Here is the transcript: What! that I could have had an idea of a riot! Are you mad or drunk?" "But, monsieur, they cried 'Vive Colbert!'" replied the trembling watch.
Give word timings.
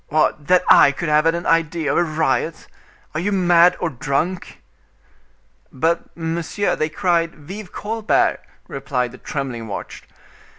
What! 0.07 0.47
that 0.47 0.63
I 0.67 0.91
could 0.91 1.09
have 1.09 1.25
had 1.25 1.35
an 1.35 1.45
idea 1.45 1.91
of 1.91 1.97
a 1.99 2.03
riot! 2.03 2.65
Are 3.13 3.19
you 3.19 3.31
mad 3.31 3.77
or 3.79 3.91
drunk?" 3.91 4.63
"But, 5.71 6.17
monsieur, 6.17 6.75
they 6.75 6.89
cried 6.89 7.35
'Vive 7.35 7.71
Colbert!'" 7.71 8.39
replied 8.67 9.11
the 9.11 9.19
trembling 9.19 9.67
watch. 9.67 10.01